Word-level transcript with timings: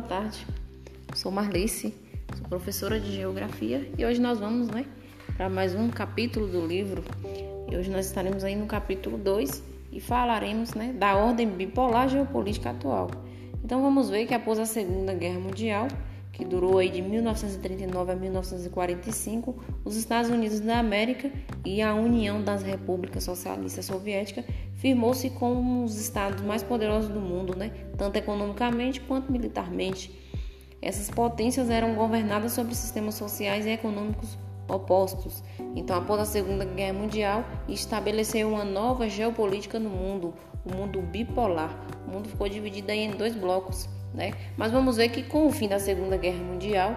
boa 0.00 0.08
tarde. 0.08 0.46
Sou 1.14 1.30
Marlice, 1.30 1.94
sou 2.34 2.48
professora 2.48 2.98
de 2.98 3.12
Geografia 3.12 3.92
e 3.98 4.04
hoje 4.04 4.18
nós 4.18 4.40
vamos, 4.40 4.68
né, 4.68 4.86
para 5.36 5.46
mais 5.50 5.74
um 5.74 5.90
capítulo 5.90 6.46
do 6.46 6.66
livro. 6.66 7.04
E 7.70 7.76
hoje 7.76 7.90
nós 7.90 8.06
estaremos 8.06 8.42
aí 8.42 8.56
no 8.56 8.66
capítulo 8.66 9.18
2 9.18 9.62
e 9.92 10.00
falaremos, 10.00 10.72
né, 10.72 10.94
da 10.94 11.16
ordem 11.16 11.46
bipolar 11.50 12.08
geopolítica 12.08 12.70
atual. 12.70 13.10
Então 13.62 13.82
vamos 13.82 14.08
ver 14.08 14.26
que 14.26 14.32
após 14.32 14.58
a 14.58 14.64
Segunda 14.64 15.12
Guerra 15.12 15.38
Mundial, 15.38 15.86
que 16.32 16.44
durou 16.44 16.78
aí 16.78 16.88
de 16.88 17.02
1939 17.02 18.12
a 18.12 18.16
1945, 18.16 19.62
os 19.84 19.96
Estados 19.96 20.30
Unidos 20.30 20.60
da 20.60 20.78
América 20.78 21.30
e 21.64 21.82
a 21.82 21.94
União 21.94 22.42
das 22.42 22.62
Repúblicas 22.62 23.24
Socialistas 23.24 23.86
Soviéticas 23.86 24.44
firmou-se 24.74 25.28
como 25.30 25.84
os 25.84 26.00
estados 26.00 26.42
mais 26.42 26.62
poderosos 26.62 27.10
do 27.10 27.20
mundo, 27.20 27.54
né? 27.56 27.70
tanto 27.96 28.16
economicamente 28.16 29.00
quanto 29.00 29.30
militarmente. 29.30 30.18
Essas 30.80 31.10
potências 31.10 31.68
eram 31.68 31.94
governadas 31.94 32.52
sobre 32.52 32.74
sistemas 32.74 33.14
sociais 33.14 33.66
e 33.66 33.70
econômicos 33.70 34.38
opostos. 34.66 35.42
Então, 35.76 35.96
após 35.96 36.20
a 36.20 36.24
Segunda 36.24 36.64
Guerra 36.64 36.94
Mundial, 36.94 37.44
estabeleceu 37.68 38.48
uma 38.48 38.64
nova 38.64 39.08
geopolítica 39.08 39.78
no 39.78 39.90
mundo, 39.90 40.32
o 40.64 40.74
mundo 40.74 41.02
bipolar. 41.02 41.76
O 42.06 42.12
mundo 42.12 42.28
ficou 42.28 42.48
dividido 42.48 42.90
aí 42.90 43.00
em 43.00 43.10
dois 43.10 43.34
blocos 43.34 43.88
né? 44.14 44.32
Mas 44.56 44.72
vamos 44.72 44.96
ver 44.96 45.08
que 45.08 45.22
com 45.22 45.46
o 45.46 45.52
fim 45.52 45.68
da 45.68 45.78
Segunda 45.78 46.16
Guerra 46.16 46.42
Mundial, 46.42 46.96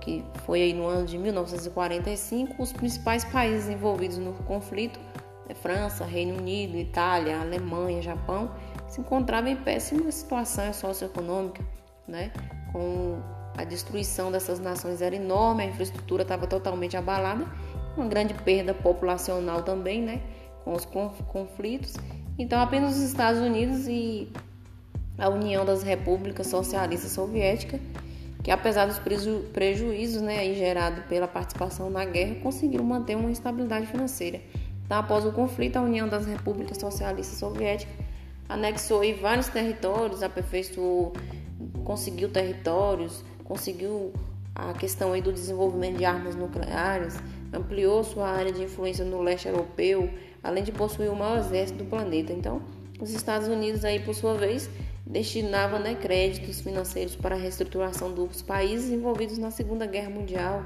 que 0.00 0.24
foi 0.44 0.62
aí 0.62 0.72
no 0.72 0.86
ano 0.86 1.04
de 1.04 1.18
1945, 1.18 2.62
os 2.62 2.72
principais 2.72 3.24
países 3.24 3.68
envolvidos 3.68 4.18
no 4.18 4.32
conflito, 4.32 5.00
né, 5.48 5.54
França, 5.54 6.04
Reino 6.04 6.38
Unido, 6.38 6.76
Itália, 6.76 7.40
Alemanha, 7.40 8.00
Japão, 8.00 8.50
se 8.88 9.00
encontravam 9.00 9.50
em 9.50 9.56
péssima 9.56 10.10
situação 10.10 10.72
socioeconômica, 10.72 11.64
né? 12.06 12.32
Com 12.72 13.20
a 13.56 13.64
destruição 13.64 14.30
dessas 14.30 14.60
nações 14.60 15.00
era 15.02 15.16
enorme, 15.16 15.64
a 15.64 15.66
infraestrutura 15.66 16.22
estava 16.22 16.46
totalmente 16.46 16.96
abalada, 16.96 17.46
uma 17.96 18.06
grande 18.06 18.34
perda 18.34 18.74
populacional 18.74 19.62
também, 19.62 20.02
né? 20.02 20.20
Com 20.64 20.72
os 20.72 20.84
conflitos. 20.84 21.94
Então, 22.38 22.60
apenas 22.60 22.96
os 22.96 23.02
Estados 23.02 23.40
Unidos 23.40 23.88
e 23.88 24.30
a 25.18 25.28
União 25.28 25.64
das 25.64 25.82
Repúblicas 25.82 26.46
Socialistas 26.46 27.12
Soviéticas, 27.12 27.80
que 28.42 28.50
apesar 28.50 28.86
dos 28.86 28.98
preju 28.98 29.44
prejuízos 29.52 30.22
né, 30.22 30.54
gerados 30.54 31.04
pela 31.06 31.26
participação 31.26 31.90
na 31.90 32.04
guerra, 32.04 32.36
conseguiram 32.42 32.84
manter 32.84 33.16
uma 33.16 33.30
estabilidade 33.30 33.86
financeira. 33.86 34.40
Então, 34.84 34.98
após 34.98 35.24
o 35.24 35.32
conflito, 35.32 35.76
a 35.76 35.82
União 35.82 36.08
das 36.08 36.26
Repúblicas 36.26 36.78
Socialistas 36.78 37.38
Soviéticas 37.38 37.92
anexou 38.48 39.02
vários 39.20 39.48
territórios, 39.48 40.22
aperfeiçoou, 40.22 41.12
conseguiu 41.84 42.30
territórios, 42.30 43.24
conseguiu 43.42 44.12
a 44.54 44.72
questão 44.72 45.12
aí 45.12 45.20
do 45.20 45.32
desenvolvimento 45.32 45.98
de 45.98 46.04
armas 46.04 46.34
nucleares, 46.34 47.16
ampliou 47.52 48.04
sua 48.04 48.28
área 48.28 48.52
de 48.52 48.62
influência 48.62 49.04
no 49.04 49.20
leste 49.22 49.48
europeu, 49.48 50.08
além 50.42 50.62
de 50.62 50.72
possuir 50.72 51.10
o 51.10 51.16
maior 51.16 51.38
exército 51.38 51.82
do 51.82 51.84
planeta. 51.84 52.32
Então, 52.32 52.62
os 53.00 53.10
Estados 53.10 53.48
Unidos 53.48 53.84
aí, 53.84 54.00
por 54.00 54.14
sua 54.14 54.34
vez, 54.34 54.70
destinava 55.06 55.78
né, 55.78 55.94
créditos 55.94 56.60
financeiros 56.60 57.14
para 57.14 57.36
a 57.36 57.38
reestruturação 57.38 58.12
dos 58.12 58.42
países 58.42 58.90
envolvidos 58.90 59.38
na 59.38 59.50
Segunda 59.50 59.86
Guerra 59.86 60.10
Mundial. 60.10 60.64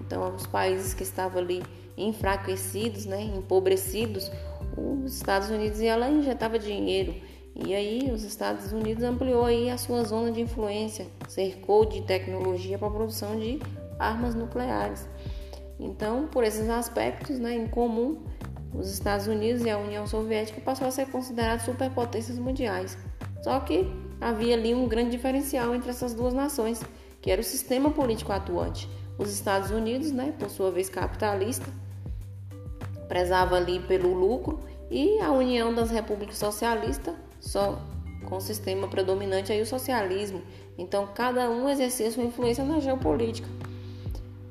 Então, 0.00 0.34
os 0.34 0.46
países 0.46 0.94
que 0.94 1.02
estavam 1.02 1.40
ali 1.40 1.62
enfraquecidos, 1.96 3.04
né, 3.04 3.22
empobrecidos, 3.22 4.30
os 4.76 5.14
Estados 5.14 5.50
Unidos 5.50 5.80
e 5.80 5.86
ela 5.86 6.08
injetava 6.08 6.58
dinheiro. 6.58 7.14
E 7.54 7.74
aí 7.74 8.10
os 8.10 8.24
Estados 8.24 8.72
Unidos 8.72 9.04
ampliou 9.04 9.44
aí 9.44 9.68
a 9.68 9.76
sua 9.76 10.04
zona 10.04 10.32
de 10.32 10.40
influência, 10.40 11.06
cercou 11.28 11.84
de 11.84 12.00
tecnologia 12.02 12.78
para 12.78 12.88
a 12.88 12.90
produção 12.90 13.38
de 13.38 13.60
armas 13.98 14.34
nucleares. 14.34 15.06
Então, 15.78 16.28
por 16.28 16.44
esses 16.44 16.68
aspectos, 16.70 17.38
né, 17.38 17.54
em 17.54 17.66
comum, 17.66 18.22
os 18.72 18.90
Estados 18.90 19.26
Unidos 19.26 19.64
e 19.64 19.70
a 19.70 19.76
União 19.76 20.06
Soviética 20.06 20.62
passaram 20.62 20.88
a 20.88 20.92
ser 20.92 21.06
considerados 21.10 21.66
superpotências 21.66 22.38
mundiais. 22.38 22.96
Só 23.42 23.58
que 23.60 23.86
havia 24.20 24.54
ali 24.54 24.74
um 24.74 24.86
grande 24.86 25.10
diferencial 25.10 25.74
entre 25.74 25.90
essas 25.90 26.14
duas 26.14 26.32
nações, 26.32 26.80
que 27.20 27.30
era 27.30 27.40
o 27.40 27.44
sistema 27.44 27.90
político 27.90 28.32
atuante. 28.32 28.88
Os 29.18 29.32
Estados 29.32 29.70
Unidos, 29.70 30.10
né, 30.12 30.32
por 30.38 30.48
sua 30.48 30.70
vez 30.70 30.88
capitalista, 30.88 31.66
prezava 33.08 33.56
ali 33.56 33.80
pelo 33.80 34.14
lucro 34.14 34.60
e 34.90 35.18
a 35.18 35.30
União 35.32 35.74
das 35.74 35.90
Repúblicas 35.90 36.38
Socialistas 36.38 37.14
só 37.40 37.78
com 38.24 38.36
o 38.36 38.40
sistema 38.40 38.88
predominante 38.88 39.52
aí 39.52 39.60
o 39.60 39.66
socialismo. 39.66 40.40
Então 40.78 41.08
cada 41.14 41.50
um 41.50 41.68
exercia 41.68 42.10
sua 42.10 42.24
influência 42.24 42.64
na 42.64 42.80
geopolítica. 42.80 43.48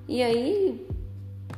E 0.08 0.22
aí 0.22 0.86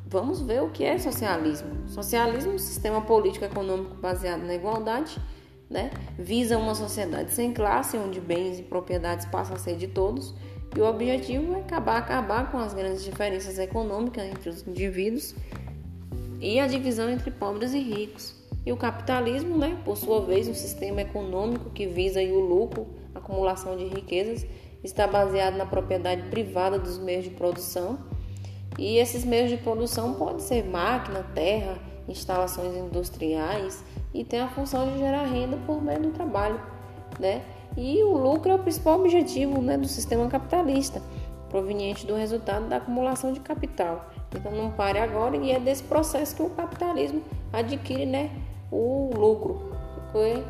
vamos 0.06 0.42
ver 0.42 0.62
o 0.62 0.70
que 0.70 0.84
é 0.84 0.98
socialismo. 1.00 1.88
Socialismo 1.88 2.52
é 2.52 2.56
um 2.56 2.60
sistema 2.60 3.02
político 3.02 3.44
econômico 3.44 3.96
baseado 3.96 4.44
na 4.44 4.54
igualdade 4.54 5.20
né? 5.74 5.90
Visa 6.18 6.58
uma 6.58 6.76
sociedade 6.76 7.32
sem 7.32 7.52
classe, 7.52 7.98
onde 7.98 8.22
bens 8.22 8.60
e 8.60 8.62
propriedades 8.64 9.26
passam 9.26 9.56
a 9.56 9.60
ser 9.60 9.76
de 9.76 9.88
todos, 9.88 10.34
e 10.76 10.80
o 10.80 10.86
objetivo 10.86 11.56
é 11.56 11.60
acabar, 11.60 11.98
acabar 11.98 12.52
com 12.52 12.60
as 12.60 12.74
grandes 12.74 13.04
diferenças 13.04 13.58
econômicas 13.58 14.24
entre 14.24 14.50
os 14.50 14.66
indivíduos 14.68 15.36
e 16.40 16.60
a 16.60 16.68
divisão 16.68 17.10
entre 17.10 17.32
pobres 17.32 17.74
e 17.74 17.80
ricos. 17.80 18.36
E 18.66 18.72
o 18.72 18.78
capitalismo, 18.78 19.58
né, 19.58 19.78
por 19.84 19.98
sua 19.98 20.22
vez, 20.22 20.48
um 20.48 20.54
sistema 20.54 21.02
econômico 21.02 21.70
que 21.72 21.86
visa 21.86 22.22
o 22.22 22.40
lucro, 22.40 22.88
a 23.14 23.20
acumulação 23.20 23.76
de 23.76 23.86
riquezas, 23.86 24.46
está 24.84 25.08
baseado 25.08 25.56
na 25.56 25.66
propriedade 25.66 26.24
privada 26.30 26.78
dos 26.78 26.98
meios 27.00 27.24
de 27.24 27.32
produção. 27.32 28.00
E 28.78 28.98
esses 28.98 29.26
meios 29.26 29.50
de 29.50 29.58
produção 29.58 30.14
podem 30.14 30.40
ser 30.40 30.64
máquina, 30.66 31.24
terra, 31.36 31.78
instalações 32.08 32.76
industriais, 32.76 33.84
e 34.14 34.24
tem 34.24 34.40
a 34.40 34.48
função 34.48 34.92
de 34.92 35.00
gerar 35.00 35.24
renda 35.24 35.58
por 35.66 35.82
meio 35.82 36.02
do 36.02 36.12
trabalho, 36.12 36.60
né? 37.20 37.42
E 37.76 38.04
o 38.04 38.16
lucro 38.16 38.52
é 38.52 38.56
o 38.56 38.60
principal 38.60 39.00
objetivo 39.00 39.60
né, 39.62 39.78
do 39.78 39.88
sistema 39.88 40.28
capitalista, 40.28 41.02
proveniente 41.50 42.06
do 42.06 42.16
resultado 42.16 42.68
da 42.68 42.78
acumulação 42.78 43.34
de 43.34 43.40
capital. 43.40 44.10
Então 44.32 44.52
não 44.52 44.72
pare 44.72 45.00
agora 45.00 45.36
e 45.38 45.52
é 45.52 45.60
desse 45.60 45.84
processo 45.84 46.36
que 46.36 46.44
o 46.44 46.50
capitalismo 46.52 47.22
adquire 47.52 48.06
né, 48.06 48.30
o 48.72 49.12
lucro, 49.16 49.72
que 50.12 50.44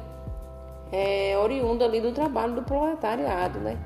é 0.92 1.38
oriundo 1.38 1.84
ali 1.84 2.02
do 2.02 2.12
trabalho 2.12 2.56
do 2.56 2.64
proletariado. 2.64 3.60
Né? 3.60 3.78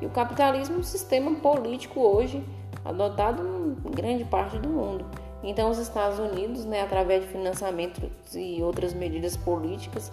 E 0.00 0.06
o 0.06 0.10
capitalismo 0.10 0.76
é 0.76 0.78
um 0.78 0.82
sistema 0.82 1.32
político 1.36 2.00
hoje 2.00 2.44
adotado 2.84 3.76
em 3.84 3.90
grande 3.90 4.24
parte 4.24 4.58
do 4.58 4.68
mundo. 4.68 5.04
Então, 5.44 5.70
os 5.70 5.78
Estados 5.78 6.18
Unidos, 6.18 6.64
né, 6.64 6.80
através 6.80 7.22
de 7.22 7.28
financiamento 7.28 8.00
e 8.34 8.62
outras 8.62 8.94
medidas 8.94 9.36
políticas, 9.36 10.10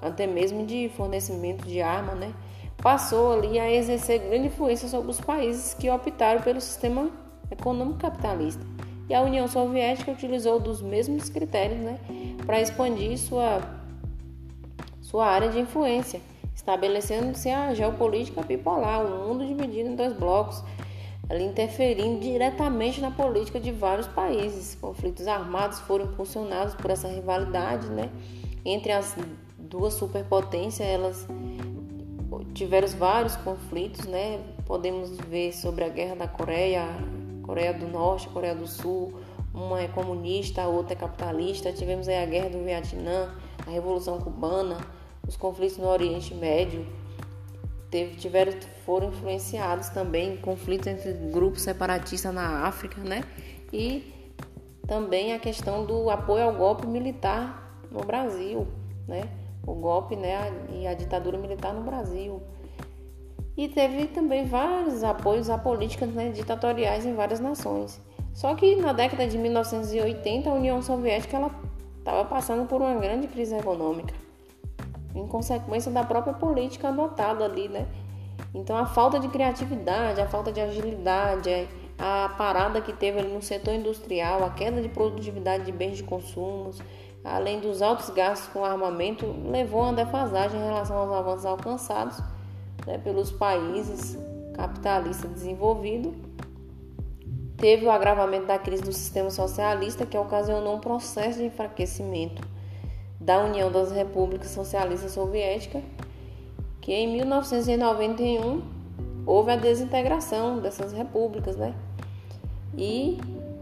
até 0.00 0.28
mesmo 0.28 0.64
de 0.64 0.88
fornecimento 0.96 1.66
de 1.66 1.82
arma, 1.82 2.14
né, 2.14 2.32
passou 2.80 3.32
ali 3.32 3.58
a 3.58 3.70
exercer 3.70 4.20
grande 4.20 4.46
influência 4.46 4.88
sobre 4.88 5.10
os 5.10 5.20
países 5.20 5.74
que 5.74 5.90
optaram 5.90 6.40
pelo 6.40 6.60
sistema 6.60 7.10
econômico 7.50 7.98
capitalista. 7.98 8.64
E 9.08 9.14
a 9.14 9.22
União 9.22 9.48
Soviética 9.48 10.12
utilizou 10.12 10.60
dos 10.60 10.80
mesmos 10.80 11.28
critérios 11.28 11.80
né, 11.80 11.98
para 12.46 12.60
expandir 12.60 13.18
sua, 13.18 13.60
sua 15.02 15.26
área 15.26 15.48
de 15.48 15.58
influência, 15.58 16.20
estabelecendo-se 16.54 17.50
a 17.50 17.74
geopolítica 17.74 18.40
bipolar, 18.42 19.04
o 19.04 19.08
um 19.08 19.28
mundo 19.28 19.44
dividido 19.44 19.88
em 19.88 19.96
dois 19.96 20.12
blocos, 20.12 20.62
ela 21.30 21.40
interferindo 21.40 22.18
diretamente 22.18 23.00
na 23.00 23.12
política 23.12 23.60
de 23.60 23.70
vários 23.70 24.08
países. 24.08 24.76
Conflitos 24.80 25.28
armados 25.28 25.78
foram 25.78 26.06
impulsionados 26.06 26.74
por 26.74 26.90
essa 26.90 27.06
rivalidade, 27.06 27.86
né? 27.88 28.10
Entre 28.64 28.90
as 28.90 29.14
duas 29.56 29.94
superpotências, 29.94 30.88
elas 30.88 31.28
tiveram 32.52 32.88
vários 32.88 33.36
conflitos, 33.36 34.06
né? 34.06 34.40
Podemos 34.66 35.16
ver 35.18 35.52
sobre 35.52 35.84
a 35.84 35.88
guerra 35.88 36.16
da 36.16 36.26
Coreia, 36.26 36.84
Coreia 37.44 37.72
do 37.72 37.86
Norte, 37.86 38.28
Coreia 38.30 38.56
do 38.56 38.66
Sul, 38.66 39.14
uma 39.54 39.80
é 39.80 39.86
comunista, 39.86 40.62
a 40.62 40.66
outra 40.66 40.94
é 40.94 40.96
capitalista. 40.96 41.72
Tivemos 41.72 42.08
aí 42.08 42.20
a 42.20 42.26
guerra 42.26 42.50
do 42.50 42.64
Vietnã, 42.64 43.32
a 43.64 43.70
Revolução 43.70 44.18
Cubana, 44.18 44.78
os 45.26 45.36
conflitos 45.36 45.78
no 45.78 45.86
Oriente 45.86 46.34
Médio, 46.34 46.84
teve, 47.90 48.16
tiveram, 48.16 48.52
foram 48.86 49.08
influenciados 49.08 49.88
também 49.88 50.34
em 50.34 50.36
conflitos 50.36 50.86
entre 50.86 51.12
grupos 51.12 51.62
separatistas 51.62 52.32
na 52.32 52.66
África, 52.66 53.00
né? 53.02 53.24
E 53.72 54.12
também 54.86 55.34
a 55.34 55.38
questão 55.38 55.84
do 55.84 56.08
apoio 56.08 56.44
ao 56.44 56.54
golpe 56.54 56.86
militar 56.86 57.82
no 57.90 58.00
Brasil, 58.00 58.66
né? 59.06 59.28
O 59.66 59.74
golpe, 59.74 60.16
né? 60.16 60.52
E 60.72 60.86
a 60.86 60.94
ditadura 60.94 61.36
militar 61.36 61.74
no 61.74 61.82
Brasil. 61.82 62.40
E 63.56 63.68
teve 63.68 64.06
também 64.06 64.46
vários 64.46 65.02
apoios 65.02 65.50
a 65.50 65.58
políticas 65.58 66.08
né, 66.10 66.30
ditatoriais 66.30 67.04
em 67.04 67.14
várias 67.14 67.40
nações. 67.40 68.00
Só 68.32 68.54
que 68.54 68.76
na 68.76 68.92
década 68.92 69.26
de 69.26 69.36
1980 69.36 70.48
a 70.48 70.54
União 70.54 70.80
Soviética 70.80 71.50
estava 71.98 72.24
passando 72.24 72.66
por 72.66 72.80
uma 72.80 72.94
grande 72.94 73.26
crise 73.26 73.54
econômica 73.54 74.14
em 75.14 75.26
consequência 75.26 75.90
da 75.90 76.04
própria 76.04 76.34
política 76.34 76.88
adotada 76.88 77.44
ali, 77.44 77.68
né? 77.68 77.86
Então 78.54 78.76
a 78.76 78.86
falta 78.86 79.18
de 79.18 79.28
criatividade, 79.28 80.20
a 80.20 80.26
falta 80.26 80.50
de 80.50 80.60
agilidade, 80.60 81.68
a 81.98 82.30
parada 82.36 82.80
que 82.80 82.92
teve 82.92 83.18
ali 83.18 83.32
no 83.32 83.42
setor 83.42 83.74
industrial, 83.74 84.44
a 84.44 84.50
queda 84.50 84.80
de 84.80 84.88
produtividade 84.88 85.64
de 85.64 85.72
bens 85.72 85.98
de 85.98 86.02
consumo, 86.02 86.70
além 87.22 87.60
dos 87.60 87.82
altos 87.82 88.10
gastos 88.10 88.48
com 88.48 88.64
armamento, 88.64 89.26
levou 89.44 89.82
a 89.82 89.84
uma 89.88 89.92
defasagem 89.92 90.58
em 90.58 90.64
relação 90.64 90.96
aos 90.96 91.12
avanços 91.12 91.46
alcançados 91.46 92.18
né, 92.86 92.98
pelos 92.98 93.30
países 93.30 94.18
capitalistas 94.54 95.30
desenvolvidos. 95.30 96.12
Teve 97.56 97.84
o 97.84 97.90
agravamento 97.90 98.46
da 98.46 98.58
crise 98.58 98.82
do 98.82 98.92
sistema 98.92 99.30
socialista, 99.30 100.06
que 100.06 100.16
ocasionou 100.16 100.76
um 100.76 100.80
processo 100.80 101.38
de 101.38 101.44
enfraquecimento 101.44 102.40
da 103.20 103.38
União 103.44 103.70
das 103.70 103.92
Repúblicas 103.92 104.50
Socialistas 104.50 105.12
Soviéticas, 105.12 105.82
que 106.80 106.92
em 106.92 107.12
1991 107.12 108.62
houve 109.26 109.52
a 109.52 109.56
desintegração 109.56 110.58
dessas 110.58 110.92
repúblicas, 110.92 111.56
né? 111.56 111.74
E 112.76 113.18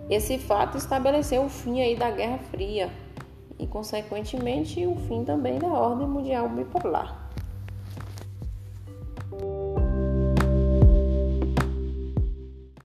esse 0.08 0.38
fato 0.38 0.78
estabeleceu 0.78 1.44
o 1.44 1.49
fim 1.49 1.81
aí 1.81 1.96
da 1.96 2.10
Guerra 2.10 2.38
Fria 2.50 2.88
e, 3.58 3.66
consequentemente, 3.66 4.87
o 4.87 4.94
fim 5.08 5.25
também 5.25 5.58
da 5.58 5.66
ordem 5.66 6.06
mundial 6.06 6.49
bipolar. 6.49 7.27